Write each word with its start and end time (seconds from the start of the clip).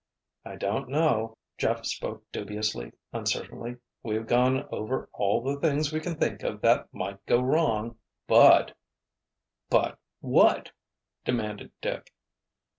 "I 0.43 0.55
don't 0.55 0.89
know," 0.89 1.37
Jeff 1.59 1.85
spoke 1.85 2.23
dubiously, 2.31 2.93
uncertainly. 3.13 3.75
"We've 4.01 4.25
gone 4.25 4.67
over 4.71 5.07
all 5.13 5.43
the 5.43 5.59
things 5.59 5.93
we 5.93 5.99
can 5.99 6.15
think 6.15 6.41
of 6.41 6.61
that 6.61 6.91
might 6.91 7.23
go 7.27 7.39
wrong—but——" 7.39 8.73
"But—what?" 9.69 10.71
demanded 11.23 11.71
Dick. 11.81 12.11